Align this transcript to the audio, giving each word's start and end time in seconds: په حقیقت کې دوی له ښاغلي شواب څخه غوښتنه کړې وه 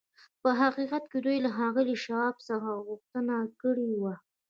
په 0.41 0.49
حقیقت 0.61 1.03
کې 1.11 1.19
دوی 1.25 1.37
له 1.45 1.49
ښاغلي 1.55 1.95
شواب 2.05 2.35
څخه 2.49 2.71
غوښتنه 2.87 3.35
کړې 3.61 3.89
وه 4.01 4.15